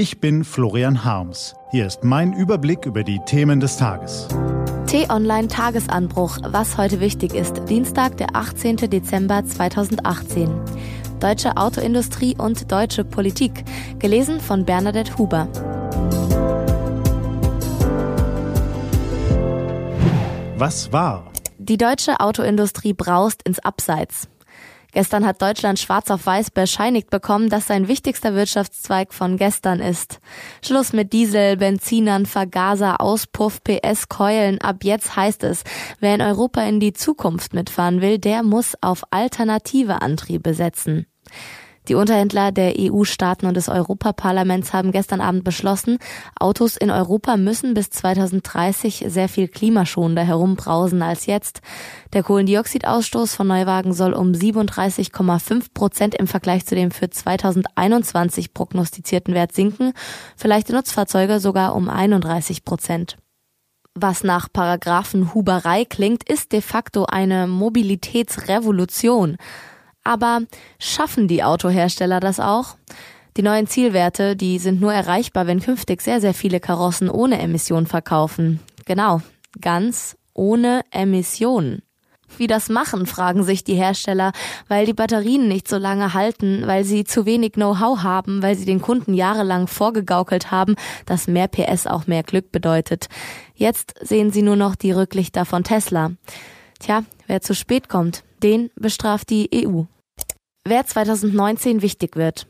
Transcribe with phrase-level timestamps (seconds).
[0.00, 1.54] Ich bin Florian Harms.
[1.72, 4.28] Hier ist mein Überblick über die Themen des Tages.
[4.86, 7.68] T-Online Tagesanbruch, was heute wichtig ist.
[7.68, 8.78] Dienstag, der 18.
[8.78, 10.48] Dezember 2018.
[11.20, 13.62] Deutsche Autoindustrie und deutsche Politik.
[13.98, 15.48] Gelesen von Bernadette Huber.
[20.56, 21.30] Was war?
[21.58, 24.30] Die deutsche Autoindustrie braust ins Abseits.
[24.92, 30.20] Gestern hat Deutschland schwarz auf weiß bescheinigt bekommen, dass sein wichtigster Wirtschaftszweig von gestern ist.
[30.64, 34.60] Schluss mit Diesel, Benzinern, Vergaser, Auspuff, PS, Keulen.
[34.60, 35.64] Ab jetzt heißt es,
[36.00, 41.06] wer in Europa in die Zukunft mitfahren will, der muss auf alternative Antriebe setzen.
[41.90, 45.98] Die Unterhändler der EU-Staaten und des Europaparlaments haben gestern Abend beschlossen,
[46.38, 51.62] Autos in Europa müssen bis 2030 sehr viel klimaschonender herumbrausen als jetzt.
[52.12, 59.34] Der Kohlendioxidausstoß von Neuwagen soll um 37,5 Prozent im Vergleich zu dem für 2021 prognostizierten
[59.34, 59.92] Wert sinken,
[60.36, 63.16] vielleicht Nutzfahrzeuge sogar um 31 Prozent.
[63.96, 69.38] Was nach Paragraphenhuberei klingt, ist de facto eine Mobilitätsrevolution.
[70.04, 70.40] Aber
[70.78, 72.76] schaffen die Autohersteller das auch?
[73.36, 77.86] Die neuen Zielwerte, die sind nur erreichbar, wenn künftig sehr, sehr viele Karossen ohne Emission
[77.86, 78.60] verkaufen.
[78.86, 79.20] Genau,
[79.60, 81.82] ganz ohne Emissionen.
[82.36, 84.32] Wie das machen, fragen sich die Hersteller,
[84.68, 88.64] weil die Batterien nicht so lange halten, weil sie zu wenig Know-how haben, weil sie
[88.64, 93.06] den Kunden jahrelang vorgegaukelt haben, dass mehr PS auch mehr Glück bedeutet.
[93.54, 96.12] Jetzt sehen sie nur noch die Rücklichter von Tesla.
[96.78, 99.82] Tja, wer zu spät kommt, den bestraft die EU.
[100.64, 102.46] Wer 2019 wichtig wird.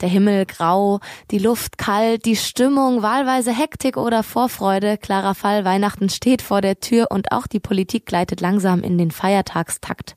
[0.00, 1.00] Der Himmel grau,
[1.32, 4.96] die Luft kalt, die Stimmung wahlweise Hektik oder Vorfreude.
[4.96, 9.10] Klarer Fall, Weihnachten steht vor der Tür und auch die Politik gleitet langsam in den
[9.10, 10.14] Feiertagstakt.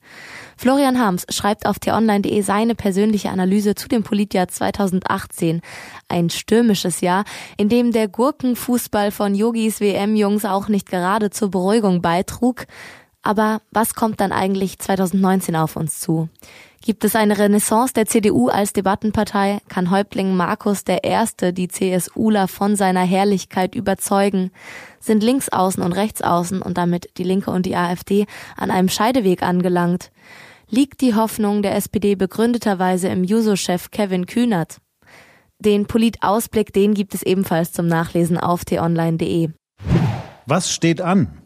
[0.55, 5.61] Florian Harms schreibt auf t-online.de seine persönliche Analyse zu dem Politjahr 2018.
[6.07, 7.23] Ein stürmisches Jahr,
[7.57, 12.67] in dem der Gurkenfußball von Yogis WM-Jungs auch nicht gerade zur Beruhigung beitrug.
[13.23, 16.29] Aber was kommt dann eigentlich 2019 auf uns zu?
[16.83, 19.59] Gibt es eine Renaissance der CDU als Debattenpartei?
[19.69, 24.49] Kann Häuptling Markus Erste die CSUler von seiner Herrlichkeit überzeugen?
[24.99, 28.25] Sind Linksaußen und Rechtsaußen und damit die Linke und die AfD
[28.57, 30.11] an einem Scheideweg angelangt?
[30.69, 34.77] Liegt die Hoffnung der SPD begründeterweise im Juso-Chef Kevin Kühnert?
[35.59, 39.49] Den Politausblick, den gibt es ebenfalls zum Nachlesen auf t-online.de.
[40.47, 41.40] Was steht an?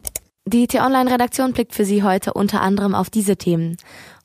[0.48, 3.76] Die T-Online-Redaktion blickt für Sie heute unter anderem auf diese Themen.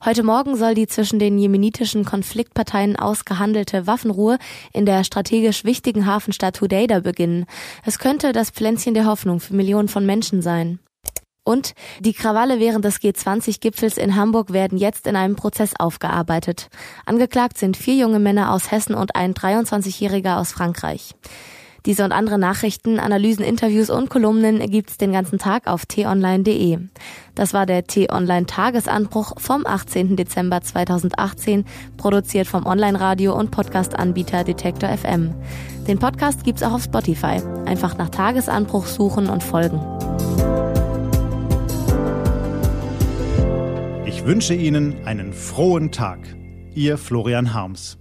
[0.05, 4.37] Heute Morgen soll die zwischen den jemenitischen Konfliktparteien ausgehandelte Waffenruhe
[4.71, 7.47] in der strategisch wichtigen Hafenstadt Hudeida beginnen.
[7.87, 10.77] Es könnte das Pflänzchen der Hoffnung für Millionen von Menschen sein.
[11.43, 16.69] Und die Krawalle während des G20-Gipfels in Hamburg werden jetzt in einem Prozess aufgearbeitet.
[17.07, 21.15] Angeklagt sind vier junge Männer aus Hessen und ein 23-Jähriger aus Frankreich.
[21.85, 26.77] Diese und andere Nachrichten, Analysen, Interviews und Kolumnen gibt's den ganzen Tag auf t-online.de.
[27.33, 30.15] Das war der T-Online Tagesanbruch vom 18.
[30.15, 31.65] Dezember 2018,
[31.97, 35.33] produziert vom Online-Radio und Podcast-Anbieter Detektor FM.
[35.87, 37.41] Den Podcast gibt's auch auf Spotify.
[37.65, 39.79] Einfach nach Tagesanbruch suchen und folgen.
[44.05, 46.19] Ich wünsche Ihnen einen frohen Tag.
[46.75, 48.00] Ihr Florian Harms.